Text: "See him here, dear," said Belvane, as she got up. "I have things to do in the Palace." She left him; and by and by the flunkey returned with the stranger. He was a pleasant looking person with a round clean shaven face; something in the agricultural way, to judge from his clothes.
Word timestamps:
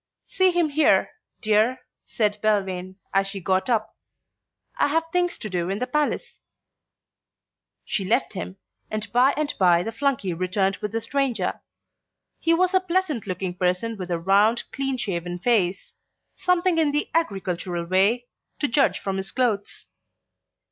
"See 0.25 0.49
him 0.49 0.69
here, 0.69 1.11
dear," 1.41 1.81
said 2.07 2.39
Belvane, 2.41 2.95
as 3.13 3.27
she 3.27 3.39
got 3.39 3.69
up. 3.69 3.95
"I 4.79 4.87
have 4.87 5.03
things 5.13 5.37
to 5.37 5.47
do 5.47 5.69
in 5.69 5.77
the 5.77 5.85
Palace." 5.85 6.39
She 7.85 8.03
left 8.03 8.33
him; 8.33 8.57
and 8.89 9.13
by 9.13 9.35
and 9.37 9.53
by 9.59 9.83
the 9.83 9.91
flunkey 9.91 10.33
returned 10.33 10.77
with 10.77 10.91
the 10.91 11.01
stranger. 11.01 11.61
He 12.39 12.51
was 12.55 12.73
a 12.73 12.79
pleasant 12.79 13.27
looking 13.27 13.53
person 13.55 13.95
with 13.95 14.09
a 14.09 14.17
round 14.17 14.63
clean 14.71 14.97
shaven 14.97 15.37
face; 15.37 15.93
something 16.35 16.79
in 16.79 16.91
the 16.93 17.11
agricultural 17.13 17.85
way, 17.85 18.25
to 18.57 18.67
judge 18.67 18.97
from 18.97 19.17
his 19.17 19.29
clothes. 19.31 19.85